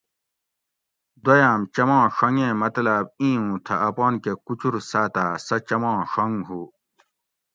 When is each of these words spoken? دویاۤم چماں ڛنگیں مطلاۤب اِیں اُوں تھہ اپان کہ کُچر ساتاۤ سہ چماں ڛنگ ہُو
دویاۤم 1.23 1.61
چماں 1.75 2.05
ڛنگیں 2.15 2.53
مطلاۤب 2.61 3.05
اِیں 3.21 3.37
اُوں 3.41 3.55
تھہ 3.65 3.75
اپان 3.87 4.13
کہ 4.23 4.31
کُچر 4.45 4.73
ساتاۤ 4.89 5.33
سہ 5.45 5.55
چماں 5.67 5.99
ڛنگ 6.11 6.37
ہُو 6.47 6.61